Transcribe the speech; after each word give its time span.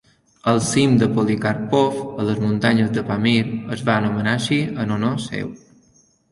El 0.51 0.61
cim 0.67 0.95
de 1.03 1.09
Polikarpov, 1.17 1.99
a 2.23 2.25
les 2.31 2.41
muntanyes 2.47 2.91
del 2.97 3.07
Pamir, 3.11 3.37
es 3.79 3.87
va 3.93 4.01
anomenar 4.03 4.37
així 4.41 4.61
en 4.75 4.99
honor 4.99 5.25
seu. 5.31 5.57